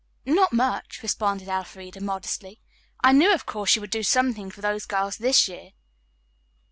"Not 0.25 0.51
much," 0.51 1.03
responded 1.03 1.47
Elfreda 1.47 2.01
modestly. 2.01 2.59
"I 3.03 3.11
knew, 3.11 3.31
of 3.31 3.45
course, 3.45 3.75
you 3.75 3.81
would 3.81 3.91
do 3.91 4.01
something 4.01 4.49
for 4.49 4.61
those 4.61 4.87
girls 4.87 5.17
this 5.17 5.47
year." 5.47 5.73